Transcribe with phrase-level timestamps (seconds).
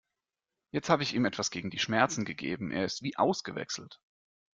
[0.71, 4.01] Jetzt habe ich ihm etwas gegen die Schmerzen gegeben, er ist wie ausgewechselt.